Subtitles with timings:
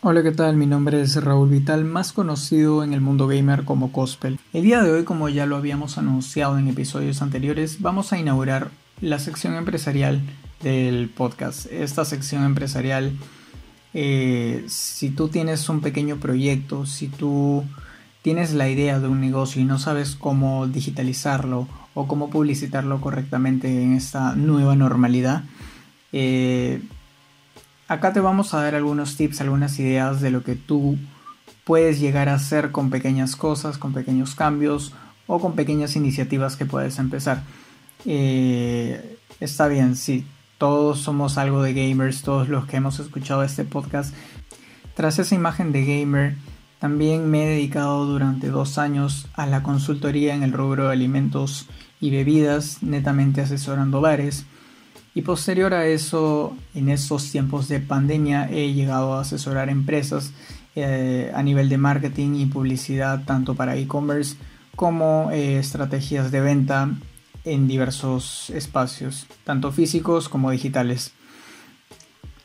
[0.00, 0.56] Hola, ¿qué tal?
[0.56, 4.38] Mi nombre es Raúl Vital, más conocido en el mundo gamer como Cospel.
[4.52, 8.70] El día de hoy, como ya lo habíamos anunciado en episodios anteriores, vamos a inaugurar
[9.00, 10.20] la sección empresarial
[10.62, 11.66] del podcast.
[11.72, 13.10] Esta sección empresarial,
[13.92, 17.64] eh, si tú tienes un pequeño proyecto, si tú
[18.22, 23.82] tienes la idea de un negocio y no sabes cómo digitalizarlo o cómo publicitarlo correctamente
[23.82, 25.42] en esta nueva normalidad,
[26.12, 26.82] eh,
[27.88, 30.98] Acá te vamos a dar algunos tips, algunas ideas de lo que tú
[31.64, 34.92] puedes llegar a hacer con pequeñas cosas, con pequeños cambios
[35.26, 37.42] o con pequeñas iniciativas que puedes empezar.
[38.04, 40.26] Eh, está bien, sí,
[40.58, 44.14] todos somos algo de gamers, todos los que hemos escuchado este podcast.
[44.94, 46.34] Tras esa imagen de gamer,
[46.80, 51.66] también me he dedicado durante dos años a la consultoría en el rubro de alimentos
[52.02, 54.44] y bebidas, netamente asesorando bares.
[55.14, 60.32] Y posterior a eso, en esos tiempos de pandemia, he llegado a asesorar empresas
[60.76, 64.36] eh, a nivel de marketing y publicidad, tanto para e-commerce
[64.76, 66.90] como eh, estrategias de venta
[67.44, 71.12] en diversos espacios, tanto físicos como digitales.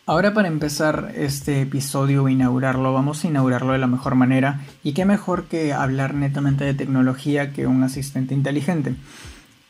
[0.06, 5.06] Ahora para empezar este episodio, inaugurarlo, vamos a inaugurarlo de la mejor manera y qué
[5.06, 8.96] mejor que hablar netamente de tecnología que un asistente inteligente.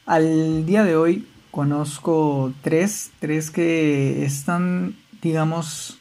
[0.06, 6.00] Al día de hoy conozco tres, tres que están, digamos,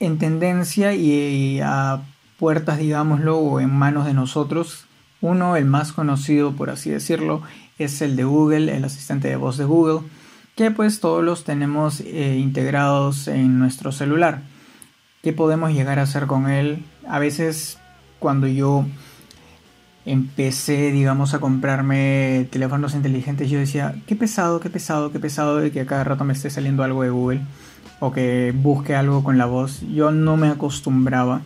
[0.00, 2.02] en tendencia y a
[2.40, 4.86] puertas, digámoslo, o en manos de nosotros.
[5.20, 7.42] Uno, el más conocido, por así decirlo,
[7.78, 10.00] es el de Google, el asistente de voz de Google,
[10.56, 14.42] que pues todos los tenemos eh, integrados en nuestro celular.
[15.22, 16.84] ¿Qué podemos llegar a hacer con él?
[17.06, 17.78] A veces
[18.18, 18.86] cuando yo
[20.04, 25.70] empecé, digamos, a comprarme teléfonos inteligentes, yo decía, qué pesado, qué pesado, qué pesado de
[25.70, 27.40] que a cada rato me esté saliendo algo de Google
[28.00, 29.80] o que busque algo con la voz.
[29.92, 31.42] Yo no me acostumbraba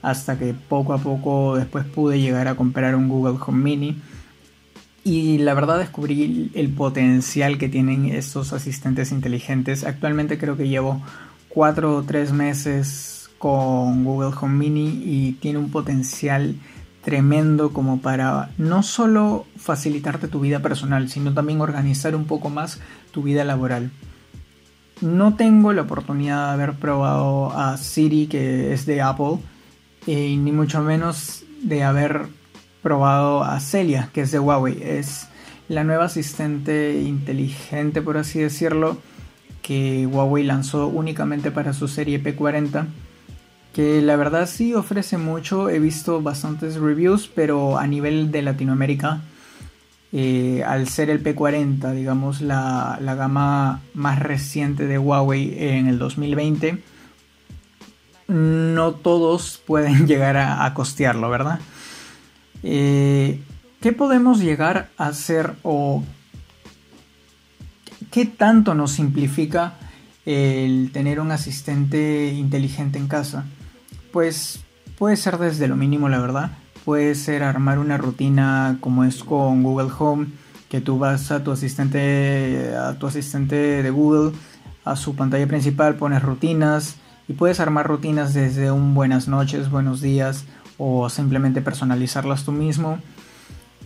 [0.00, 4.02] hasta que poco a poco después pude llegar a comprar un Google Home Mini.
[5.04, 9.84] Y la verdad descubrí el potencial que tienen estos asistentes inteligentes.
[9.84, 11.02] Actualmente creo que llevo
[11.50, 16.56] 4 o 3 meses con Google Home Mini y tiene un potencial
[17.02, 22.80] tremendo como para no solo facilitarte tu vida personal, sino también organizar un poco más
[23.12, 23.90] tu vida laboral.
[25.00, 29.38] No tengo la oportunidad de haber probado a Siri, que es de Apple,
[30.06, 32.26] y ni mucho menos de haber
[32.82, 34.82] probado a Celia, que es de Huawei.
[34.82, 35.28] Es
[35.68, 38.98] la nueva asistente inteligente, por así decirlo,
[39.62, 42.86] que Huawei lanzó únicamente para su serie P40
[43.78, 49.20] que la verdad sí ofrece mucho, he visto bastantes reviews, pero a nivel de Latinoamérica,
[50.10, 56.82] eh, al ser el P40, digamos la, gama más reciente de Huawei en el 2020,
[58.26, 61.60] no todos pueden llegar a, costearlo, ¿verdad?
[62.64, 63.40] Eh,
[63.80, 66.02] ¿Qué podemos llegar a hacer o
[68.10, 69.74] qué tanto nos simplifica
[70.26, 73.44] el tener un asistente inteligente en casa?
[74.12, 74.60] Pues
[74.98, 76.50] puede ser desde lo mínimo, la verdad.
[76.84, 80.28] Puede ser armar una rutina como es con Google Home,
[80.68, 84.32] que tú vas a tu asistente, a tu asistente de Google,
[84.84, 86.96] a su pantalla principal, pones rutinas
[87.28, 90.44] y puedes armar rutinas desde un buenas noches, buenos días
[90.78, 92.98] o simplemente personalizarlas tú mismo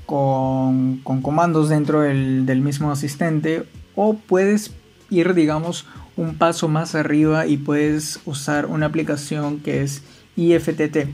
[0.07, 3.67] con, comandos dentro del, del mismo asistente
[3.97, 4.73] o puedes
[5.11, 10.03] ir digamos un paso más arriba y puedes usar una aplicación que es
[10.37, 11.09] IFTT,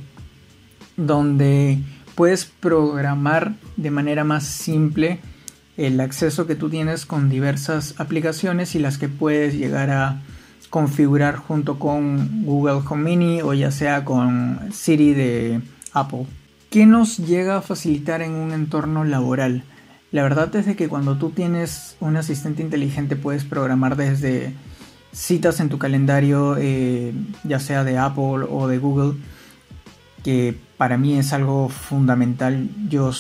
[0.97, 1.79] donde
[2.15, 5.21] puedes programar de manera más simple
[5.77, 10.21] el acceso que tú tienes con diversas aplicaciones y las que puedes llegar a
[10.71, 15.61] configurar junto con Google Home Mini o ya sea con Siri de
[15.93, 16.27] Apple.
[16.71, 19.63] ¿Qué nos llega a facilitar en un entorno laboral?
[20.11, 24.53] La verdad es que cuando tú tienes un asistente inteligente puedes programar desde
[25.13, 27.13] citas en tu calendario, eh,
[27.45, 29.19] ya sea de Apple o de Google,
[30.23, 32.69] que para mí es algo fundamental.
[32.89, 33.13] Yo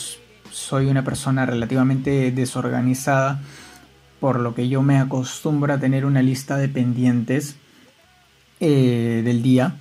[0.50, 3.40] soy una persona relativamente desorganizada,
[4.20, 7.56] por lo que yo me acostumbro a tener una lista de pendientes
[8.60, 9.76] eh, del día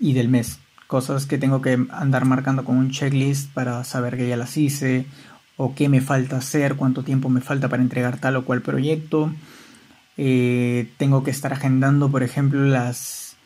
[0.00, 0.58] y del mes.
[0.86, 5.06] Cosas que tengo que andar marcando con un checklist para saber que ya las hice
[5.56, 9.30] o qué me falta hacer, cuánto tiempo me falta para entregar tal o cual proyecto
[10.20, 13.36] eh, tengo que estar agendando, por ejemplo, las,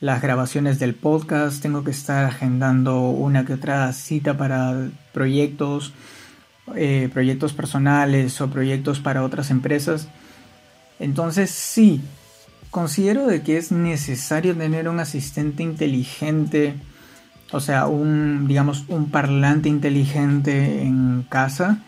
[0.00, 1.62] las grabaciones del podcast.
[1.62, 5.92] Tengo que estar agendando una que otra cita para proyectos,
[6.74, 10.08] eh, proyectos personales o proyectos para otras empresas.
[10.98, 12.00] Entonces sí,
[12.72, 16.74] considero de que es necesario tener un asistente inteligente,
[17.52, 21.78] o sea, un, digamos, un parlante inteligente en casa.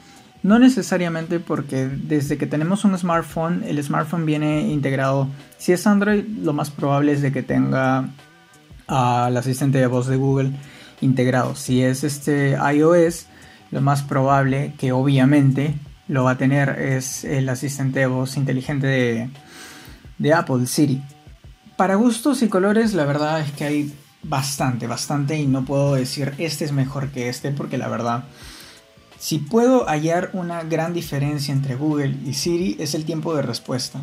[0.43, 5.29] No necesariamente porque desde que tenemos un smartphone, el smartphone viene integrado.
[5.59, 8.09] Si es Android, lo más probable es de que tenga
[8.87, 10.53] al asistente de voz de Google
[11.01, 11.55] integrado.
[11.55, 13.27] Si es este iOS,
[13.71, 15.75] lo más probable que obviamente
[16.09, 19.31] lo va a tener es el asistente de voz inteligente de,
[20.19, 21.03] de Apple, Siri.
[21.77, 26.35] Para gustos y colores, la verdad es que hay bastante, bastante y no puedo decir
[26.39, 28.25] este es mejor que este porque la verdad,
[29.21, 34.03] si puedo hallar una gran diferencia entre Google y Siri es el tiempo de respuesta.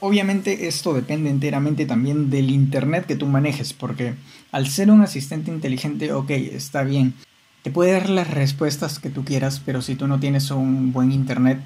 [0.00, 4.16] Obviamente esto depende enteramente también del internet que tú manejes, porque
[4.50, 7.14] al ser un asistente inteligente, ok, está bien,
[7.62, 11.12] te puede dar las respuestas que tú quieras, pero si tú no tienes un buen
[11.12, 11.60] internet,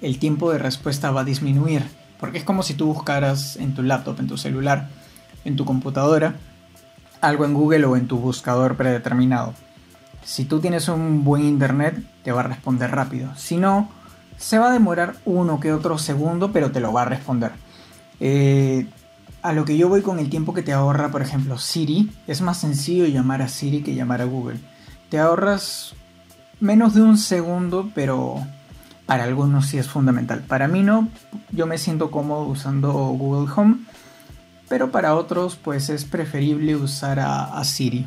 [0.00, 1.82] el tiempo de respuesta va a disminuir,
[2.18, 4.88] porque es como si tú buscaras en tu laptop, en tu celular,
[5.44, 6.36] en tu computadora,
[7.20, 9.54] algo en Google o en tu buscador predeterminado.
[10.24, 13.34] Si tú tienes un buen internet, te va a responder rápido.
[13.36, 13.88] Si no,
[14.36, 17.52] se va a demorar uno que otro segundo, pero te lo va a responder.
[18.20, 18.86] Eh,
[19.42, 22.42] a lo que yo voy con el tiempo que te ahorra, por ejemplo, Siri, es
[22.42, 24.58] más sencillo llamar a Siri que llamar a Google.
[25.08, 25.94] Te ahorras
[26.60, 28.36] menos de un segundo, pero
[29.06, 30.40] para algunos sí es fundamental.
[30.40, 31.08] Para mí no,
[31.50, 33.78] yo me siento cómodo usando Google Home,
[34.68, 38.06] pero para otros pues es preferible usar a, a Siri.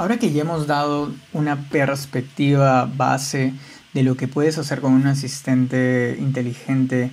[0.00, 3.52] Ahora que ya hemos dado una perspectiva base
[3.92, 7.10] de lo que puedes hacer con un asistente inteligente,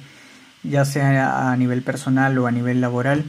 [0.63, 3.25] ya sea a nivel personal o a nivel laboral,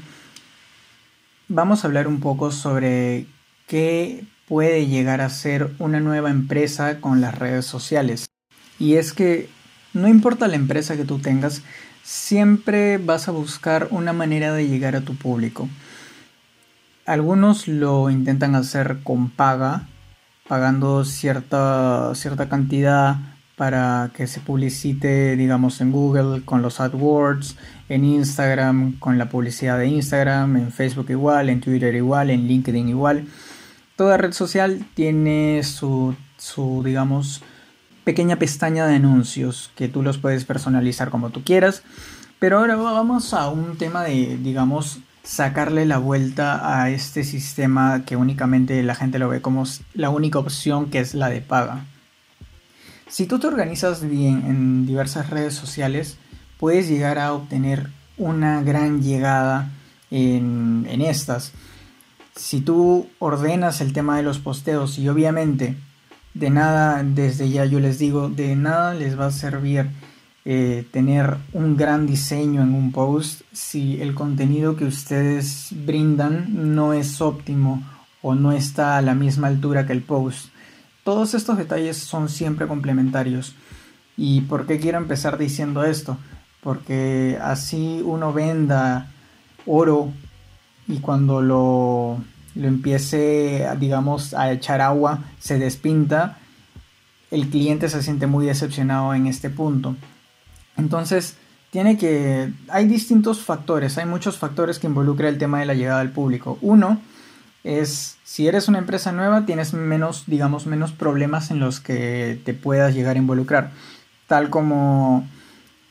[1.49, 3.27] vamos a hablar un poco sobre
[3.67, 8.31] qué puede llegar a ser una nueva empresa con las redes sociales.
[8.79, 9.49] Y es que
[9.93, 11.63] no importa la empresa que tú tengas,
[12.05, 15.69] siempre vas a buscar una manera de llegar a tu público.
[17.09, 19.89] Algunos lo intentan hacer con paga,
[20.47, 23.17] pagando cierta, cierta cantidad
[23.57, 27.57] para que se publicite, digamos, en Google con los AdWords,
[27.89, 32.91] en Instagram con la publicidad de Instagram, en Facebook igual, en Twitter igual, en LinkedIn
[32.91, 33.25] igual.
[33.97, 37.41] Toda red social tiene su, su digamos,
[38.05, 41.83] pequeña pestaña de anuncios que tú los puedes personalizar como tú quieras.
[42.39, 48.17] Pero ahora vamos a un tema de, digamos, sacarle la vuelta a este sistema que
[48.17, 51.85] únicamente la gente lo ve como la única opción que es la de paga.
[53.09, 56.19] Si tú te organizas bien en diversas redes sociales,
[56.59, 57.89] puedes llegar a obtener
[58.19, 59.71] una gran llegada
[60.11, 61.53] en, estas.
[62.35, 65.77] Si tú ordenas el tema de los posteos y obviamente
[66.35, 69.89] de nada, desde ya yo les digo, de nada les va a servir
[70.51, 76.95] eh, tener un gran diseño en un post si el contenido que ustedes brindan no
[76.95, 77.83] es óptimo
[78.23, 80.47] o no está a la misma altura que el post.
[81.05, 83.57] Todos estos detalles son siempre complementarios.
[84.17, 86.17] ¿Y por qué quiero empezar diciendo esto?
[86.63, 89.13] Porque así uno venda
[89.67, 90.11] oro
[90.87, 92.17] y cuando lo,
[92.55, 96.39] lo empiece, digamos, a echar agua, se despinta,
[97.31, 99.95] el cliente se siente muy decepcionado en este punto.
[100.79, 101.37] Entonces,
[101.71, 102.51] tiene que...
[102.69, 106.59] Hay distintos factores, hay muchos factores que involucran el tema de la llegada al público.
[106.63, 107.01] Uno,
[107.65, 112.55] es si eres una empresa nueva tienes menos, digamos, menos problemas en los que te
[112.55, 113.71] puedas llegar a involucrar.
[114.27, 115.27] Tal como,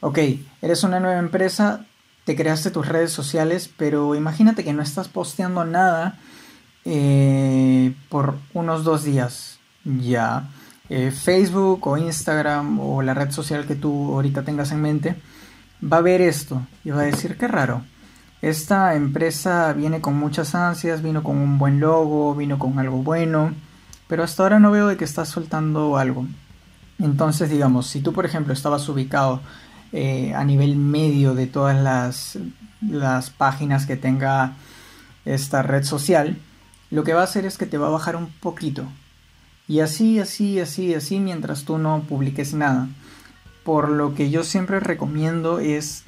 [0.02, 0.20] ok,
[0.62, 1.86] eres una nueva empresa,
[2.26, 6.20] te creaste tus redes sociales, pero imagínate que no estás posteando nada
[6.86, 9.60] eh, por unos dos días.
[9.84, 10.48] Ya.
[10.90, 15.16] Eh, Facebook o Instagram o la red social que tú ahorita tengas en mente
[15.84, 17.84] va a ver esto y va a decir qué raro
[18.42, 23.54] esta empresa viene con muchas ansias, vino con un buen logo, vino con algo bueno,
[24.08, 26.26] pero hasta ahora no veo de que está soltando algo.
[27.00, 29.42] Entonces, digamos, si tú, por ejemplo, estabas ubicado
[29.92, 32.38] eh, a nivel medio de todas las,
[32.82, 34.54] las páginas que tenga
[35.26, 36.38] esta red social,
[36.92, 38.86] lo que va a hacer es que te va a bajar un poquito.
[39.68, 42.88] Y así, así, así, así, mientras tú no publiques nada.
[43.64, 46.04] Por lo que yo siempre recomiendo es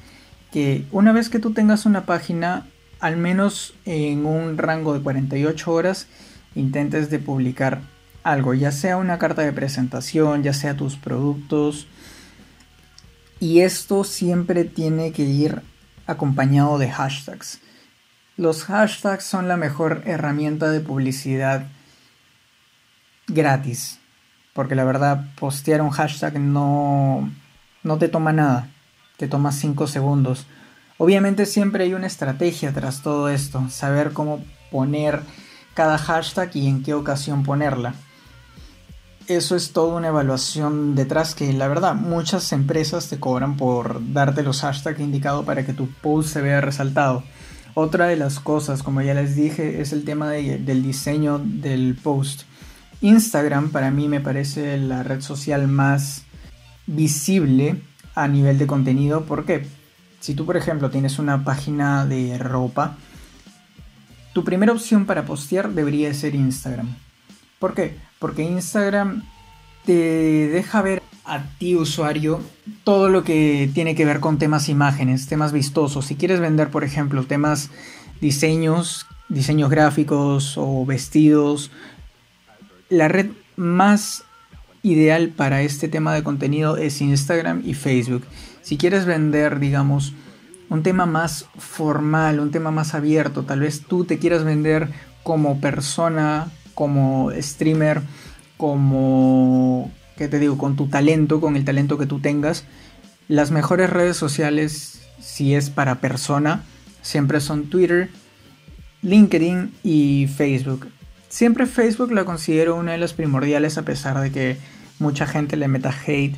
[0.50, 2.66] que una vez que tú tengas una página,
[3.00, 6.06] al menos en un rango de 48 horas,
[6.54, 7.82] intentes de publicar
[8.22, 11.86] algo, ya sea una carta de presentación, ya sea tus productos.
[13.40, 15.62] Y esto siempre tiene que ir
[16.06, 17.60] acompañado de hashtags.
[18.36, 21.66] Los hashtags son la mejor herramienta de publicidad
[23.32, 23.98] gratis.
[24.52, 27.30] Porque la verdad, postear un hashtag no,
[27.82, 28.68] no te toma nada
[29.20, 30.46] te toma 5 segundos.
[30.96, 35.20] Obviamente siempre hay una estrategia tras todo esto, saber cómo poner
[35.74, 37.94] cada hashtag y en qué ocasión ponerla.
[39.28, 44.42] Eso es toda una evaluación detrás que la verdad muchas empresas te cobran por darte
[44.42, 47.22] los hashtags indicados para que tu post se vea resaltado.
[47.74, 52.44] Otra de las cosas, como ya les dije, es el tema del diseño del post.
[53.00, 56.24] Instagram para mí me parece la red social más
[56.86, 57.80] visible
[58.14, 59.24] a nivel de contenido.
[59.24, 59.66] ¿Por qué?
[60.20, 62.96] Si tú, por ejemplo, tienes una página de ropa,
[64.32, 66.94] tu primera opción para postear debería ser Instagram.
[67.58, 67.96] ¿Por qué?
[68.18, 69.24] Porque Instagram
[69.84, 72.40] te deja ver a ti usuario
[72.84, 76.06] todo lo que tiene que ver con temas imágenes, temas vistosos.
[76.06, 77.70] Si quieres vender, por ejemplo, temas
[78.20, 81.70] diseños, diseños gráficos o vestidos,
[82.90, 84.24] la red más
[84.82, 88.24] ideal para este tema de contenido es Instagram y Facebook.
[88.62, 90.12] Si quieres vender, digamos,
[90.68, 94.88] un tema más formal, un tema más abierto, tal vez tú te quieras vender
[95.22, 98.02] como persona, como streamer,
[98.56, 102.64] como, ¿qué te digo?, con tu talento, con el talento que tú tengas,
[103.28, 106.64] las mejores redes sociales, si es para persona,
[107.02, 108.10] siempre son Twitter,
[109.02, 110.88] LinkedIn y Facebook.
[111.30, 114.56] Siempre Facebook la considero una de las primordiales a pesar de que
[114.98, 116.36] mucha gente le meta hate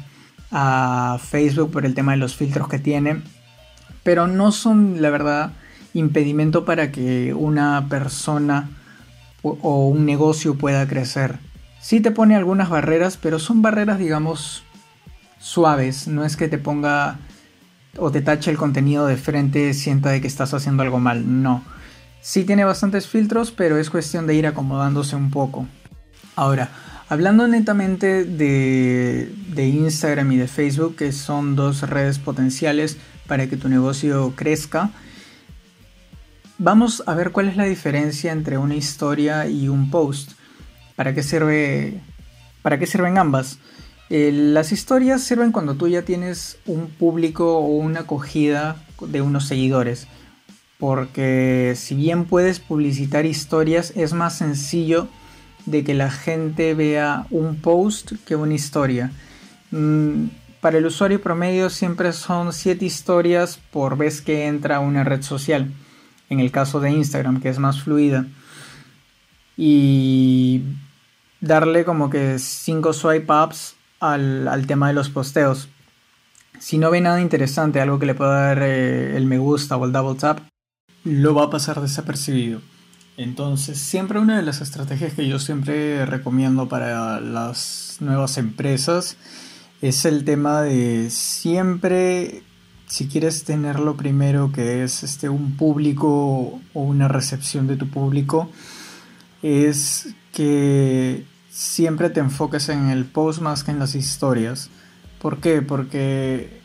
[0.50, 3.22] a Facebook por el tema de los filtros que tiene.
[4.02, 5.52] Pero no son, la verdad,
[5.94, 8.68] impedimento para que una persona
[9.42, 11.38] o un negocio pueda crecer.
[11.80, 14.62] Sí te pone algunas barreras, pero son barreras, digamos,
[15.38, 16.06] suaves.
[16.06, 17.16] No es que te ponga
[17.96, 21.42] o te tache el contenido de frente, sienta de que estás haciendo algo mal.
[21.42, 21.64] No
[22.23, 25.67] Sí tiene bastantes filtros, pero es cuestión de ir acomodándose un poco.
[26.37, 26.71] Ahora,
[27.09, 33.69] hablando netamente de, Instagram y de Facebook, que son dos redes potenciales para que tu
[33.69, 34.91] negocio crezca,
[36.59, 40.35] vamos a ver cuál es la diferencia entre una historia y un post.
[40.95, 42.00] ¿Para qué, sirve,
[42.62, 43.59] para qué sirven ambas?
[44.09, 50.07] Las historias sirven cuando tú ya tienes un público o una acogida de unos seguidores
[50.83, 55.07] porque si bien puedes publicitar historias, es más sencillo
[55.65, 59.12] de que la gente vea un post que una historia.
[59.71, 60.25] Mm,
[60.61, 65.23] para el usuario promedio siempre son 7 historias por vez que entra a una red
[65.23, 65.71] social.
[66.29, 68.27] En el caso de Instagram, que es más fluida.
[69.57, 70.62] Y
[71.41, 75.69] darle como que 5 swipe ups al, tema de los posteos.
[76.59, 79.85] Si no ve nada interesante, algo que le pueda dar eh, el me gusta o
[79.85, 80.41] el double tap,
[81.04, 82.61] lo va a pasar desapercibido.
[83.16, 89.16] Entonces, siempre una de las estrategias que yo siempre recomiendo para las nuevas empresas
[89.82, 92.42] es el tema de siempre,
[92.87, 98.50] si quieres tenerlo primero, que es este, un público o una recepción de tu público,
[99.42, 104.71] es que siempre te enfoques en el post más que en las historias.
[105.21, 105.61] ¿Por qué?
[105.61, 106.62] Porque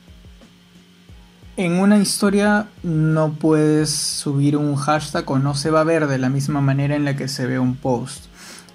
[1.58, 6.20] en una historia no puedes subir un hashtag o no se va a ver de
[6.20, 8.26] la misma manera en la que se ve un post.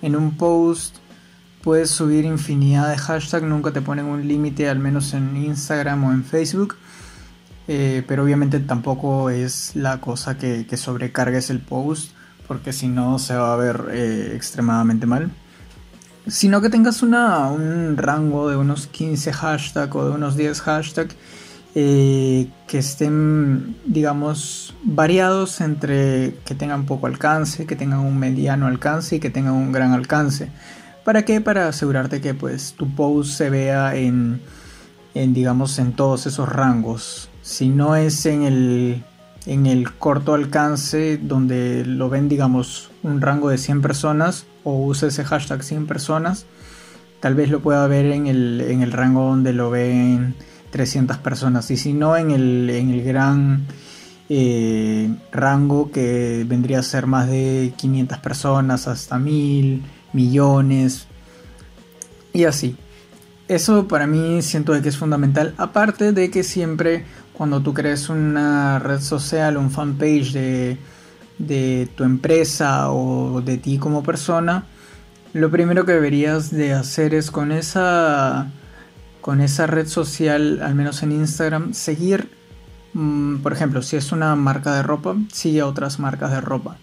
[0.03, 0.97] En un post
[1.63, 6.13] puedes subir infinidad de hashtags, nunca te ponen un límite, al menos en Instagram o
[6.13, 6.77] en Facebook.
[7.69, 12.11] Eh, pero obviamente tampoco es la cosa que, sobrecargues el post,
[12.49, 15.31] porque si no se va a ver eh, extremadamente mal.
[16.27, 21.15] Sino que tengas una, un rango de unos 15 hashtags o de unos 10 hashtags
[21.75, 29.17] eh, que estén, digamos, variados entre que tengan poco alcance, que tengan un mediano alcance
[29.17, 30.51] y que tengan un gran alcance.
[31.05, 31.41] ¿Para qué?
[31.41, 34.41] Para asegurarte que pues tu post se vea en,
[35.15, 37.31] digamos, en todos esos rangos.
[37.41, 39.03] Si no es en el,
[39.47, 45.09] en el corto alcance donde lo ven, digamos, un rango de 100 personas o usa
[45.09, 46.45] ese hashtag 100 personas,
[47.21, 50.35] tal vez lo pueda ver en el, en el rango donde lo ven
[50.73, 51.71] 300 personas.
[51.71, 53.67] Y si no, en el, en el gran
[54.29, 61.07] eh, rango que vendría a ser más de 500 personas hasta 1000, millones
[62.33, 62.77] y así.
[63.47, 65.55] Eso para mí siento que es fundamental.
[65.59, 70.79] Aparte de que siempre cuando tú crees una red social, un fanpage de,
[71.39, 74.65] de tu empresa o de ti como persona,
[75.35, 78.51] lo primero que deberías de hacer es con esa
[79.23, 82.29] con esa red social, al menos en Instagram, seguir,
[82.93, 86.77] mm, por ejemplo, si es una marca de ropa, sigue otras marcas de ropa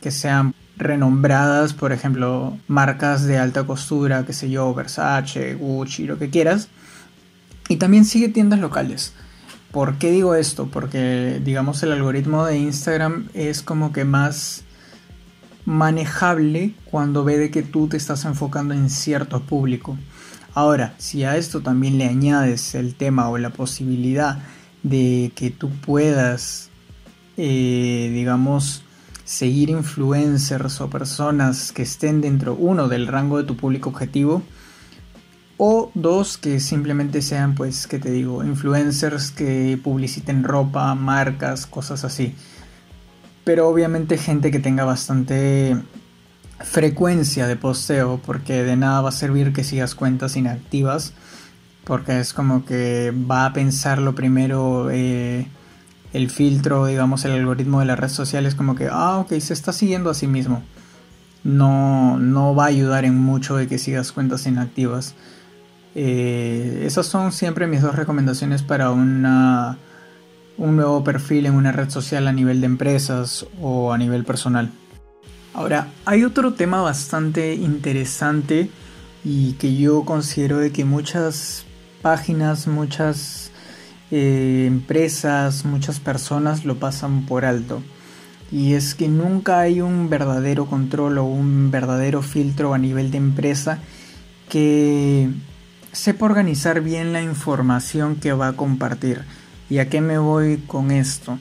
[0.00, 6.18] que sean renombradas, por ejemplo, marcas de alta costura, que sé yo, Versace, Gucci, lo
[6.18, 6.68] que quieras.
[7.68, 9.12] Y también sigue tiendas locales.
[9.70, 10.66] ¿Por qué digo esto?
[10.66, 14.64] Porque digamos el algoritmo de Instagram es como que más
[15.64, 19.96] manejable cuando ve de que tú te estás enfocando en cierto público.
[20.54, 24.38] Ahora, si a esto también le añades el tema o la posibilidad
[24.82, 26.68] de que tú puedas,
[27.36, 28.82] eh, digamos,
[29.24, 34.42] seguir influencers o personas que estén dentro, uno, del rango de tu público objetivo,
[35.56, 42.04] o dos, que simplemente sean, pues, que te digo, influencers que publiciten ropa, marcas, cosas
[42.04, 42.34] así.
[43.44, 45.76] Pero obviamente gente que tenga bastante
[46.60, 51.12] frecuencia de posteo, porque de nada va a servir que sigas cuentas inactivas,
[51.84, 55.48] porque es como que va a pensarlo primero eh,
[56.12, 59.72] el filtro, digamos, el algoritmo de las redes sociales, como que, ah, ok, se está
[59.72, 60.62] siguiendo a sí mismo.
[61.44, 65.14] No, no va a ayudar en mucho de que sigas cuentas inactivas.
[65.94, 69.78] Eh, esas son siempre mis dos recomendaciones para una,
[70.56, 74.70] un nuevo perfil en una red social a nivel de empresas o a nivel personal.
[75.54, 78.70] Ahora, hay otro tema bastante interesante
[79.22, 81.66] y que yo considero de que muchas
[82.00, 83.50] páginas, muchas
[84.10, 87.82] eh, empresas, muchas personas lo pasan por alto.
[88.50, 93.18] Y es que nunca hay un verdadero control o un verdadero filtro a nivel de
[93.18, 93.78] empresa
[94.48, 95.30] que
[95.92, 99.22] sepa organizar bien la información que va a compartir.
[99.68, 101.38] ¿Y a qué me voy con esto?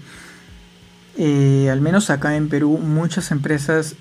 [1.17, 3.95] Al menos acá en Perú, muchas empresas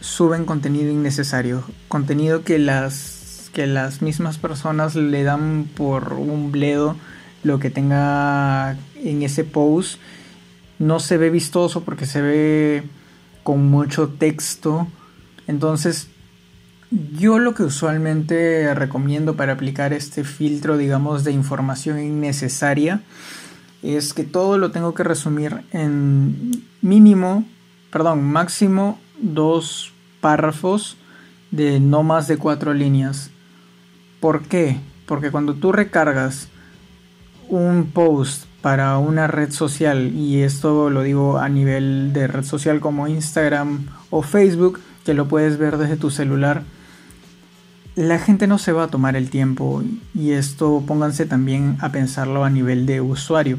[0.00, 6.96] suben contenido innecesario, contenido que las, que las mismas personas le dan por un bledo
[7.42, 10.00] lo que tenga en ese post.
[10.78, 12.82] No se ve vistoso porque se ve
[13.42, 14.86] con mucho texto.
[15.46, 16.08] Entonces,
[16.90, 23.02] yo lo que usualmente recomiendo para aplicar este filtro, digamos, de información innecesaria,
[23.82, 27.44] es que todo lo tengo que resumir en mínimo,
[27.90, 30.96] perdón, máximo dos párrafos
[31.50, 33.30] de no más de cuatro líneas.
[34.20, 34.78] ¿Por qué?
[35.06, 36.48] Porque cuando tú recargas
[37.48, 42.80] un post para una red social, y esto lo digo a nivel de red social
[42.80, 46.62] como Instagram o Facebook, que lo puedes ver desde tu celular,
[47.96, 49.82] la gente no se va a tomar el tiempo
[50.14, 53.58] y esto pónganse también a pensarlo a nivel de usuario.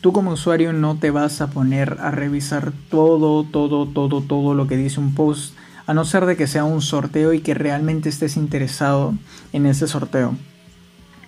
[0.00, 4.66] Tú como usuario no te vas a poner a revisar todo, todo, todo, todo lo
[4.66, 5.54] que dice un post,
[5.86, 9.14] a no ser de que sea un sorteo y que realmente estés interesado
[9.52, 10.34] en ese sorteo.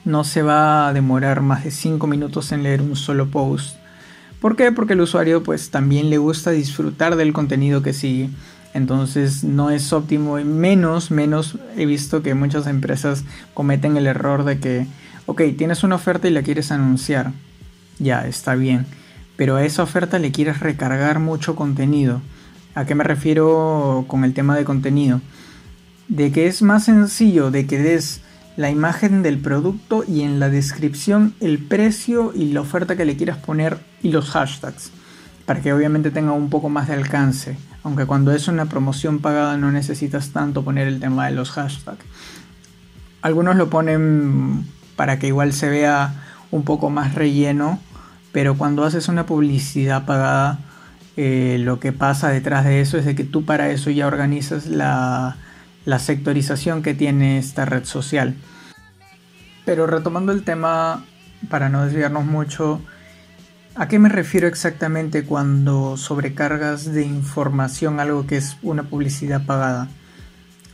[0.05, 3.77] No se va a demorar más de 5 minutos en leer un solo post.
[4.41, 4.73] ¿Por qué?
[4.73, 8.31] Porque el usuario pues también le gusta disfrutar del contenido que sigue
[8.73, 14.45] entonces no es óptimo y menos, menos he visto que muchas empresas cometen el error
[14.45, 14.87] de que,
[15.27, 17.33] ok, tienes una oferta y la quieres anunciar.
[17.99, 18.87] Ya, está bien.
[19.37, 22.23] Pero a esa oferta le quieres recargar mucho contenido.
[22.75, 25.21] ¿A qué me refiero con el tema de contenido?
[26.09, 28.21] De que es más sencillo de que des
[28.57, 33.17] la imagen del producto y en la descripción el precio y la oferta que le
[33.17, 34.93] quieras poner y los hashtags.
[35.45, 39.57] Para que obviamente tenga un poco más de alcance aunque cuando es una promoción pagada
[39.57, 42.05] no necesitas tanto poner el tema de los hashtags.
[43.23, 44.67] Algunos lo ponen
[44.97, 46.15] para que igual se vea
[46.51, 47.79] un poco más relleno,
[48.33, 50.59] pero cuando haces una publicidad pagada,
[51.17, 54.67] eh, lo que pasa detrás de eso es de que tú para eso ya organizas
[54.67, 55.37] la,
[55.85, 58.35] la sectorización que tiene esta red social.
[59.65, 61.05] Pero retomando el tema,
[61.49, 62.81] para no desviarnos mucho,
[63.81, 69.89] ¿A qué me refiero exactamente cuando sobrecargas de información algo que es una publicidad pagada?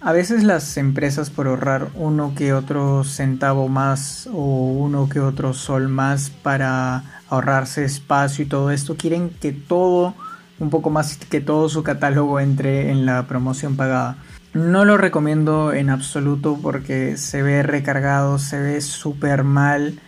[0.00, 5.54] A veces las empresas por ahorrar uno que otro centavo más o uno que otro
[5.54, 10.16] sol más para ahorrarse espacio y todo esto, quieren que todo,
[10.58, 14.16] un poco más que todo su catálogo entre en la promoción pagada.
[14.52, 20.00] No lo recomiendo en absoluto porque se ve recargado, se ve súper mal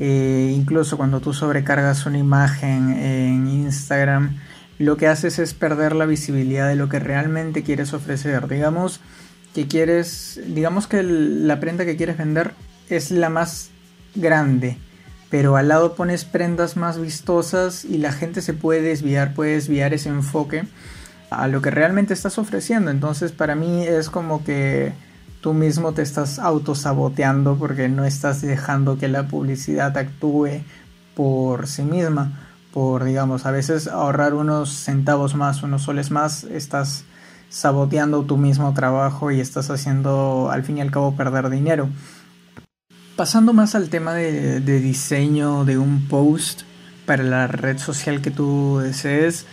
[0.00, 4.38] eh, incluso cuando tú sobrecargas una imagen en Instagram,
[4.78, 8.48] lo que haces es perder la visibilidad de lo que realmente quieres ofrecer.
[8.48, 9.00] Digamos
[9.54, 12.52] que quieres, digamos que la prenda que quieres vender
[12.88, 13.68] es la más
[14.14, 14.78] grande,
[15.28, 19.92] pero al lado pones prendas más vistosas y la gente se puede desviar, puede desviar
[19.92, 20.64] ese enfoque
[21.28, 22.90] a lo que realmente estás ofreciendo.
[22.90, 24.94] Entonces para mí es como que
[25.40, 30.62] tú mismo te estás autosaboteando porque no estás dejando que la publicidad actúe
[31.14, 32.46] por sí misma.
[32.72, 37.04] Por, digamos, a veces ahorrar unos centavos más, unos soles más, estás
[37.48, 41.88] saboteando tu mismo trabajo y estás haciendo al fin y al cabo perder dinero.
[43.16, 46.62] Pasando más al tema de, diseño de un post,
[47.06, 49.46] para la red social que tú desees.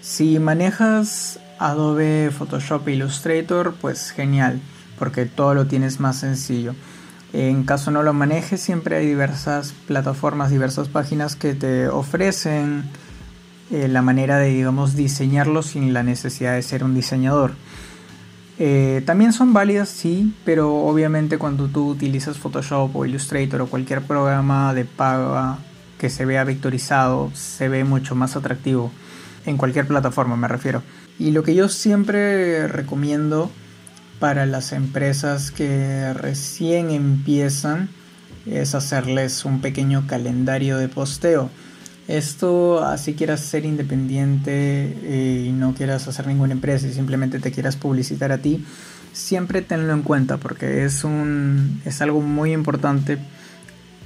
[0.00, 4.60] Si manejas Adobe Photoshop Illustrator, pues genial,
[4.98, 6.74] porque todo lo tienes más sencillo.
[7.32, 12.84] En caso no lo manejes, siempre hay diversas plataformas, diversas páginas que te ofrecen
[13.70, 17.52] eh, la manera de, digamos, diseñarlo sin la necesidad de ser un diseñador.
[18.58, 24.02] Eh, también son válidas, sí, pero obviamente cuando tú utilizas Photoshop o Illustrator o cualquier
[24.02, 25.58] programa de paga
[25.98, 28.92] que se vea vectorizado, se ve mucho más atractivo
[29.44, 30.82] en cualquier plataforma, me refiero.
[31.18, 33.50] Y lo que yo siempre recomiendo
[34.18, 37.88] para las empresas que recién empiezan
[38.46, 41.50] es hacerles un pequeño calendario de posteo.
[42.08, 44.52] Esto, así quieras ser independiente
[45.02, 48.64] eh, y no quieras hacer ninguna empresa y simplemente te quieras publicitar a ti,
[49.12, 53.18] siempre tenlo en cuenta porque es, un, es algo muy importante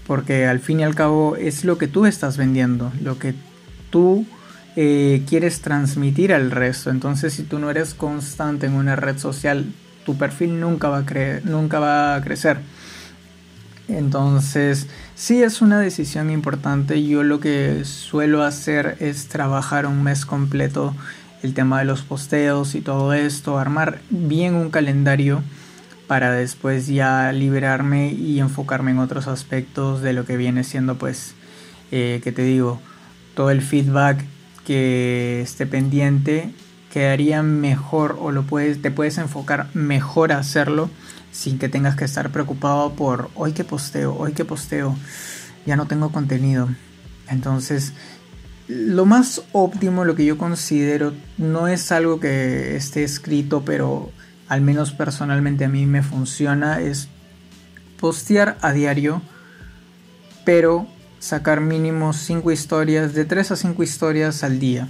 [0.06, 3.34] porque al fin y al cabo es lo que tú estás vendiendo, lo que
[3.90, 4.24] tú
[4.76, 6.90] eh, quieres transmitir al resto.
[6.90, 9.66] Entonces si tú no eres constante en una red social,
[10.10, 12.58] tu perfil nunca va a, nunca va a crecer.
[13.86, 17.04] Entonces, sí es una decisión importante.
[17.04, 20.96] Yo lo que suelo hacer es trabajar un mes completo
[21.44, 25.42] el tema de los posteos y todo esto, armar bien un calendario
[26.08, 31.34] para después ya liberarme y enfocarme en otros aspectos de lo que viene siendo pues,
[31.92, 32.80] eh, que te digo,
[33.34, 34.24] todo el feedback
[34.66, 36.52] que esté pendiente
[36.90, 40.90] quedaría mejor o lo puedes, te puedes enfocar mejor a hacerlo
[41.32, 44.96] sin que tengas que estar preocupado por hoy que posteo, hoy que posteo,
[45.64, 46.68] ya no tengo contenido.
[47.28, 47.92] Entonces,
[48.66, 54.10] lo más óptimo, lo que yo considero, no es algo que esté escrito, pero
[54.48, 57.08] al menos personalmente a mí me funciona, es
[58.00, 59.22] postear a diario,
[60.44, 60.88] pero
[61.20, 64.88] sacar mínimo 5 historias, de 3 a 5 historias al día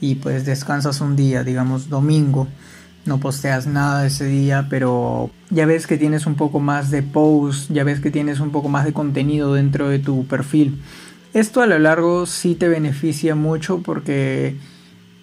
[0.00, 2.48] y pues descansas un día, digamos domingo,
[3.04, 7.70] no posteas nada ese día, pero ya ves que tienes un poco más de post,
[7.70, 10.80] ya ves que tienes un poco más de contenido dentro de tu perfil.
[11.34, 14.56] Esto a lo largo sí te beneficia mucho porque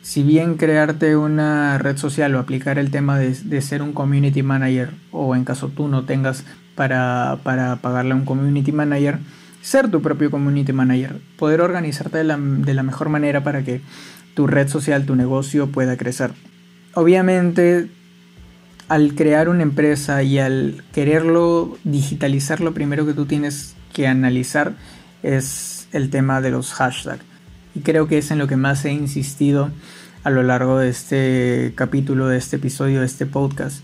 [0.02, 4.92] si bien crearte una red social o aplicar el tema de, ser un community manager
[5.12, 6.44] o en caso tú no tengas
[6.76, 9.20] para, para pagarle a un community manager,
[9.62, 13.82] ser tu propio community manager, poder organizarte de la, de la mejor manera para que
[14.36, 16.32] tu red social, tu negocio pueda crecer.
[16.94, 17.90] Obviamente,
[18.88, 24.76] al crear una empresa y al quererlo digitalizar, lo primero que tú tienes que analizar
[25.24, 27.24] es el tema de los hashtags.
[27.74, 29.72] Y creo que es en lo que más he insistido
[30.24, 33.84] a lo largo de este capítulo, de este episodio, de este podcast.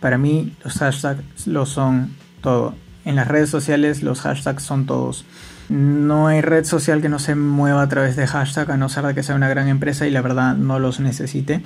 [0.00, 2.74] Para mí los hashtags lo son todo.
[3.04, 5.24] En las redes sociales los hashtags son todos.
[5.68, 9.04] No hay red social que no se mueva a través de hashtag, a no ser
[9.04, 11.62] de que sea una gran empresa y la verdad no los necesite.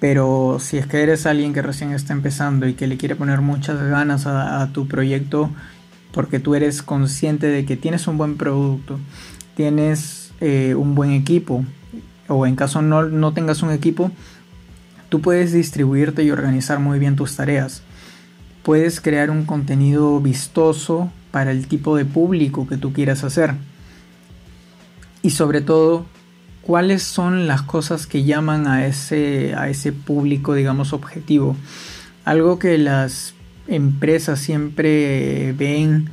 [0.00, 3.40] Pero si es que eres alguien que recién está empezando y que le quiere poner
[3.40, 5.50] muchas ganas a, tu proyecto,
[6.10, 8.98] porque tú eres consciente de que tienes un buen producto,
[9.54, 11.64] tienes eh, un buen equipo,
[12.26, 14.10] o en caso no, no tengas un equipo,
[15.08, 17.82] tú puedes distribuirte y organizar muy bien tus tareas.
[18.64, 23.54] Puedes crear un contenido vistoso para el tipo de público que tú quieras hacer.
[25.22, 26.06] Y sobre todo,
[26.62, 31.56] cuáles son las cosas que llaman a ese, a ese público, digamos, objetivo.
[32.24, 33.34] Algo que las
[33.66, 36.10] empresas siempre ven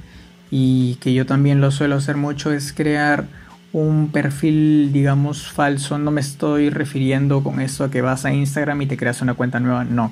[0.52, 3.28] y que yo también lo suelo hacer mucho es crear
[3.72, 5.98] un perfil, digamos, falso.
[6.00, 9.36] No me estoy refiriendo con eso a que vas a Instagram y te creas una
[9.36, 10.12] cuenta nueva, no.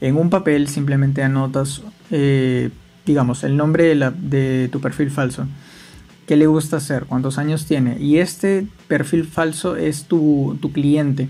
[0.00, 2.70] En un papel simplemente anotas eh,
[3.10, 5.46] digamos, el nombre de, tu perfil falso.
[6.26, 7.06] ¿Qué le gusta hacer?
[7.06, 7.98] ¿Cuántos años tiene?
[8.00, 11.28] Y este perfil falso es tu, tu cliente.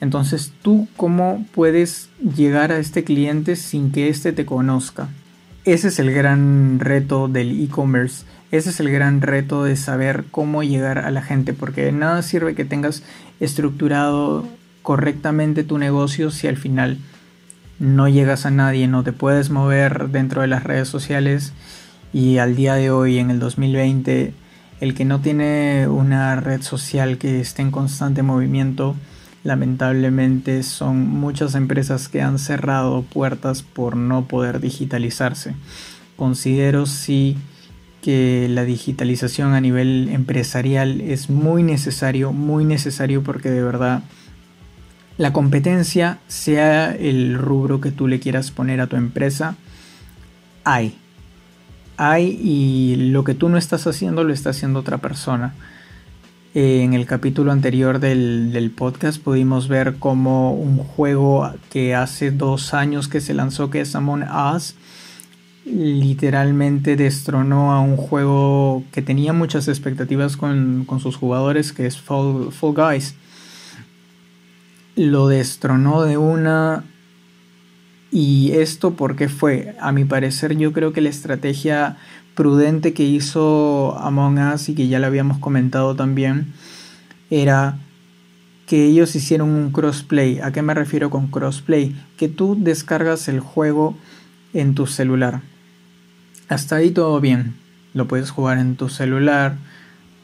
[0.00, 5.08] Entonces, ¿tú cómo puedes llegar a este cliente sin que éste te conozca?
[5.64, 8.24] Ese es el gran reto del e-commerce.
[8.50, 11.52] Ese es el gran reto de saber cómo llegar a la gente.
[11.52, 13.04] Porque nada sirve que tengas
[13.38, 14.44] estructurado
[14.82, 16.98] correctamente tu negocio si al final
[17.82, 21.52] no llegas a nadie, no te puedes mover dentro de las redes sociales
[22.12, 24.34] y al día de hoy, en el 2020,
[24.80, 28.94] el que no tiene una red social que esté en constante movimiento,
[29.42, 35.56] lamentablemente son muchas empresas que han cerrado puertas por no poder digitalizarse.
[36.14, 37.36] Considero sí
[38.00, 44.04] que la digitalización a nivel empresarial es muy necesario, muy necesario porque de verdad
[45.18, 49.56] la competencia, sea el rubro que tú le quieras poner a tu empresa,
[50.64, 50.98] hay.
[51.96, 55.54] Hay y lo que tú no estás haciendo lo está haciendo otra persona.
[56.54, 63.08] En el capítulo anterior del, podcast pudimos ver como un juego que hace dos años
[63.08, 64.74] que se lanzó, que es Among Us,
[65.64, 72.50] literalmente destronó a un juego que tenía muchas expectativas con, sus jugadores, que es Fall,
[72.60, 73.14] Guys.
[74.96, 76.84] Lo destronó de una...
[78.10, 79.74] ¿Y esto por qué fue?
[79.80, 81.96] A mi parecer yo creo que la estrategia
[82.34, 86.52] prudente que hizo Among Us y que ya lo habíamos comentado también
[87.30, 87.78] era
[88.66, 90.40] que ellos hicieron un crossplay.
[90.40, 91.96] ¿A qué me refiero con crossplay?
[92.18, 93.96] Que tú descargas el juego
[94.52, 95.40] en tu celular
[96.52, 97.54] hasta ahí todo bien,
[97.94, 99.56] lo puedes jugar en tu celular,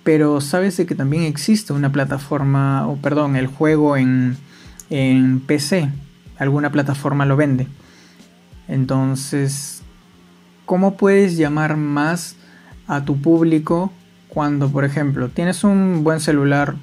[0.04, 4.36] pero sabes de que también existe una plataforma, o perdón, el juego en,
[4.90, 5.90] en PC,
[6.38, 7.66] alguna plataforma lo vende.
[8.68, 9.82] Entonces,
[10.66, 12.36] ¿cómo puedes llamar más
[12.86, 13.92] a tu público
[14.28, 16.76] cuando, por ejemplo, tienes un buen celular,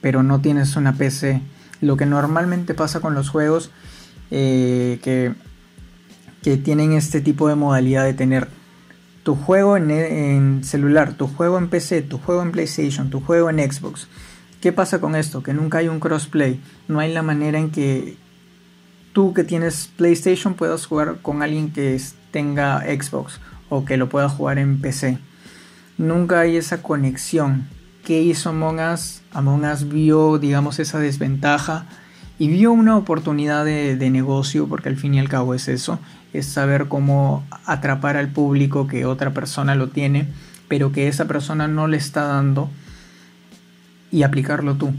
[0.00, 1.42] pero no tienes una PC?
[1.80, 3.70] Lo que normalmente pasa con los juegos
[4.30, 5.34] eh, que,
[6.42, 8.48] que tienen este tipo de modalidad de tener
[9.22, 13.58] tu juego en, celular, tu juego en PC, tu juego en PlayStation, tu juego en
[13.58, 14.08] Xbox.
[14.60, 15.42] ¿Qué pasa con esto?
[15.42, 16.60] Que nunca hay un crossplay.
[16.86, 18.16] No hay la manera en que
[19.14, 21.98] tú que tienes PlayStation puedas jugar con alguien que
[22.30, 25.18] tenga Xbox o que lo pueda jugar en PC.
[25.96, 27.68] Nunca hay esa conexión.
[28.04, 29.22] ¿Qué hizo Among Us?
[29.32, 31.86] Among Us vio, digamos, esa desventaja
[32.38, 35.98] y vio una oportunidad de, de negocio, porque al fin y al cabo es eso,
[36.32, 40.26] es saber cómo atrapar al público que otra persona lo tiene,
[40.68, 42.70] pero que esa persona no le está dando
[44.10, 44.92] y aplicarlo tú.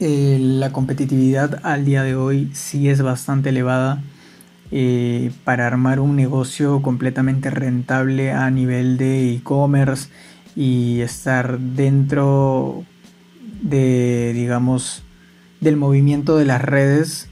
[0.00, 4.02] Eh, la competitividad al día de hoy sí es bastante elevada
[4.70, 10.08] eh, para armar un negocio completamente rentable a nivel de e-commerce
[10.56, 12.84] y estar dentro
[13.62, 15.04] de, digamos,
[15.60, 17.28] del movimiento de las redes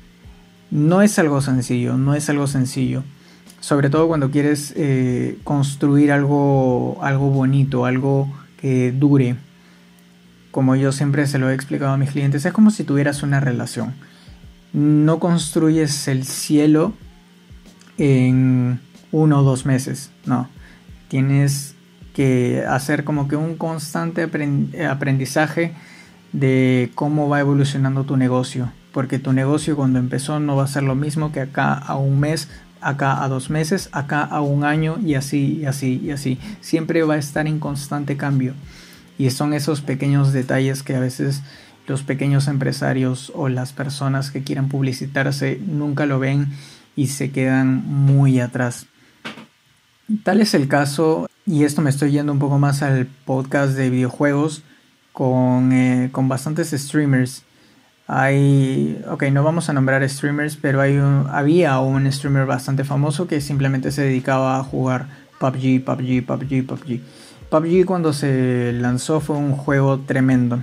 [0.71, 3.05] no es algo sencillo, no es algo sencillo.
[3.61, 8.29] Sobre todo cuando quieres eh, construir algo, algo bonito, algo
[8.61, 9.37] que dure.
[10.53, 13.41] Como yo siempre se lo he explicado a mis clientes, es como si tuvieras una
[13.41, 13.95] relación.
[14.73, 16.95] No construyes el cielo
[17.99, 18.79] en
[19.11, 20.49] uno o dos meses, no.
[21.09, 21.75] Tienes
[22.15, 25.75] que hacer como que un constante aprendizaje
[26.33, 30.83] de cómo va evolucionando tu negocio porque tu negocio cuando empezó no va a ser
[30.83, 32.49] lo mismo que acá a un mes,
[32.81, 36.39] acá a dos meses, acá a un año y así, y así, y así.
[36.61, 38.55] Siempre va a estar en constante cambio.
[39.19, 41.43] Y son esos pequeños detalles que a veces
[41.87, 46.49] los pequeños empresarios o las personas que quieran publicitarse nunca lo ven
[46.97, 48.87] y se quedan muy atrás.
[50.25, 53.91] Tal es el caso, y esto me estoy yendo un poco más al podcast de
[53.91, 54.63] videojuegos
[55.13, 57.45] con, eh, con bastantes streamers
[58.15, 63.41] hay, ok, no vamos a nombrar streamers, pero hay había un streamer bastante famoso que
[63.41, 65.07] simplemente se dedicaba a jugar
[65.39, 67.01] PUBG, PUBG, PUBG, PUBG.
[67.53, 70.59] PUBG cuando se lanzó fue un juego tremendo.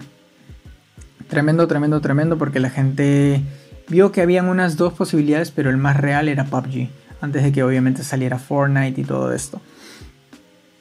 [1.27, 3.43] Tremendo, tremendo, tremendo porque la gente
[3.89, 6.89] vio que habían unas dos posibilidades, pero el más real era PUBG.
[7.21, 9.61] Antes de que obviamente saliera Fortnite y todo esto.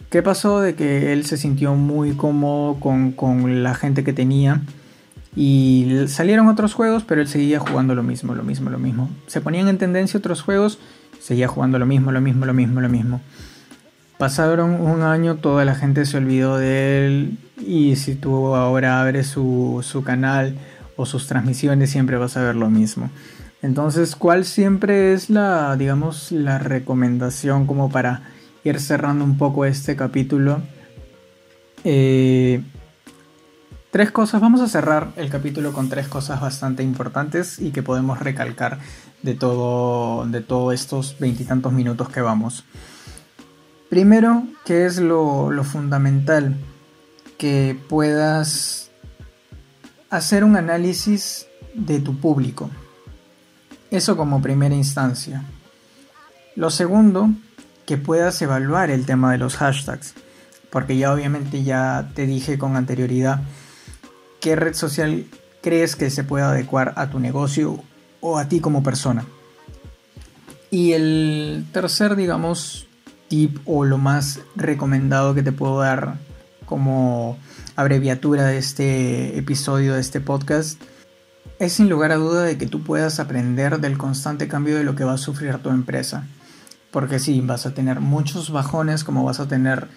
[0.08, 0.60] ¿Qué pasó?
[0.60, 4.62] De que él se sintió muy cómodo con, con la gente que tenía
[5.36, 9.10] y salieron otros juegos, pero él seguía jugando lo mismo, lo mismo, lo mismo.
[9.26, 10.78] Se ponían en tendencia otros juegos,
[11.20, 13.20] seguía jugando lo mismo, lo mismo, lo mismo, lo mismo.
[14.18, 19.28] Pasaron un año, toda la gente se olvidó de él y si tú ahora abres
[19.28, 20.57] su, su canal
[20.96, 23.11] o sus transmisiones siempre vas a ver lo mismo.
[23.62, 28.22] Entonces, ¿cuál siempre es la, digamos, la recomendación como para
[28.64, 30.61] ir cerrando un poco este capítulo?
[31.85, 32.61] Eh,
[33.90, 38.18] Tres cosas, vamos a cerrar el capítulo con tres cosas bastante importantes y que podemos
[38.18, 38.78] recalcar
[39.22, 42.64] de todo, de todos estos veintitantos minutos que vamos.
[43.88, 46.57] Primero, que es lo, lo fundamental,
[47.38, 48.90] que puedas
[50.11, 52.70] hacer un análisis de tu público.
[53.90, 55.44] Eso como primera instancia.
[56.57, 57.31] Lo segundo,
[57.87, 60.14] que puedas evaluar el tema de los hashtags,
[60.70, 63.40] porque ya obviamente ya te dije con anterioridad
[64.40, 65.27] ¿Qué red social
[65.62, 67.83] crees que se pueda adecuar a tu negocio
[68.20, 69.27] o a ti como persona?
[70.70, 72.87] Y el tercer, digamos,
[73.28, 76.16] tip o lo más recomendado que te puedo dar
[76.64, 77.38] como
[77.76, 80.80] abreviatura de este episodio, de este podcast,
[81.58, 84.94] es sin lugar a duda de que tú puedas aprender del constante cambio de lo
[84.94, 86.26] que va a sufrir tu empresa.
[86.90, 89.88] Porque sí, vas a tener muchos bajones como vas a tener,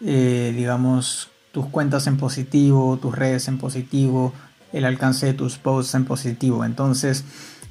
[0.00, 4.32] eh, digamos, tus cuentas en positivo, tus redes en positivo,
[4.72, 6.64] el alcance de tus posts en positivo.
[6.64, 7.24] Entonces,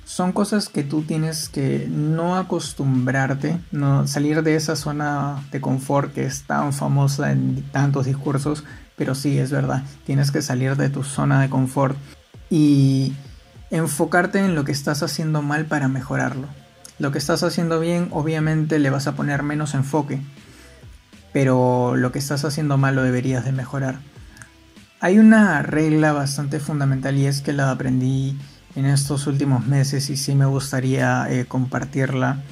[0.05, 6.13] son cosas que tú tienes que no acostumbrarte, no salir de esa zona de confort
[6.13, 8.63] que es tan famosa en tantos discursos,
[8.95, 11.97] pero sí es verdad, tienes que salir de tu zona de confort
[12.51, 13.13] y
[13.71, 16.47] enfocarte en lo que estás haciendo mal para mejorarlo.
[16.99, 20.21] Lo que estás haciendo bien, obviamente le vas a poner menos enfoque,
[21.33, 23.97] pero lo que estás haciendo mal lo deberías de mejorar.
[25.01, 28.37] Hay una regla bastante fundamental y es que la aprendí
[28.75, 32.43] en estos últimos meses y sí me gustaría eh, compartirla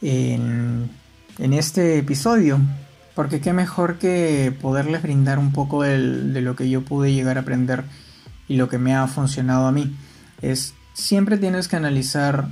[0.00, 0.90] en,
[1.38, 2.60] este episodio.
[3.14, 7.40] Porque qué mejor que poderles brindar un poco de lo que yo pude llegar a
[7.40, 7.82] aprender
[8.46, 9.96] y lo que me ha funcionado a mí.
[10.40, 12.48] Es siempre tienes que analizar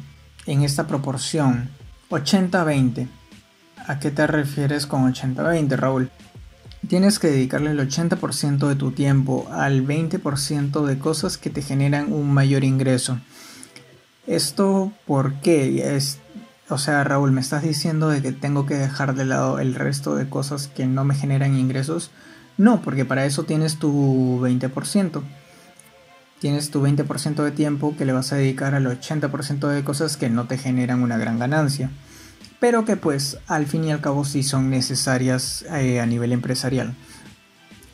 [0.47, 1.71] en esta proporción
[2.11, 3.09] 80-20.
[3.87, 6.11] ¿A qué te refieres con 80-20, Raúl?
[6.89, 12.13] Tienes que dedicarle el 80% de tu tiempo al 20% de cosas que te generan
[12.13, 13.19] un mayor ingreso.
[14.27, 15.97] ¿Esto por qué?
[15.97, 16.19] Es,
[16.69, 20.15] o sea, Raúl, ¿me estás diciendo de que tengo que dejar de lado el resto
[20.15, 22.13] de cosas que no me generan ingresos?
[22.57, 25.23] No, porque para eso tienes tu 20%.
[26.39, 30.31] Tienes tu 20% de tiempo que le vas a dedicar al 80% de cosas que
[30.31, 31.91] no te generan una gran ganancia
[32.61, 36.95] pero que pues al fin y al cabo sí son necesarias eh, a nivel empresarial.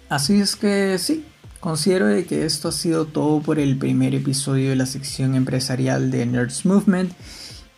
[0.08, 1.24] Así es que sí,
[1.60, 6.26] considero que esto ha sido todo por el primer episodio de la sección empresarial de
[6.26, 7.12] Nerds Movement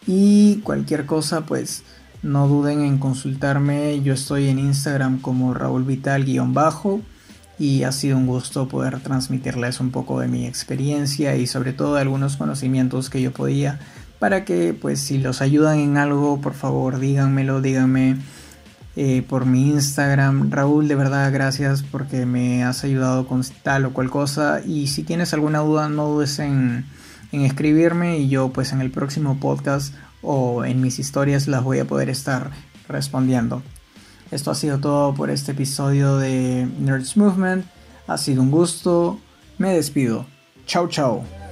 [0.06, 1.84] y cualquier cosa pues
[2.22, 7.02] no duden en consultarme, yo estoy en Instagram como Raúl Vital-bajo
[7.58, 11.94] y ha sido un gusto poder transmitirles un poco de mi experiencia y sobre todo
[11.94, 13.78] de algunos conocimientos que yo podía
[14.24, 18.16] para que pues si los ayudan en algo por favor díganmelo, díganme
[18.96, 20.50] eh, por mi Instagram.
[20.50, 25.02] Raúl, de verdad gracias porque me has ayudado con tal o cual cosa y si
[25.02, 26.86] tienes alguna duda no dudes en,
[27.32, 31.80] en escribirme y yo pues en el próximo podcast o en mis historias las voy
[31.80, 32.50] a poder estar
[32.88, 33.62] respondiendo.
[34.30, 37.66] Esto ha sido todo por este episodio de Nerds Movement.
[38.06, 39.20] Ha sido un gusto.
[39.58, 40.24] Me despido.
[40.64, 41.43] Chao, chao.